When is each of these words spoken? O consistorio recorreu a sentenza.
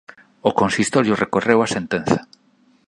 O 0.49 0.51
consistorio 0.59 1.19
recorreu 1.23 1.59
a 1.61 1.71
sentenza. 1.75 2.19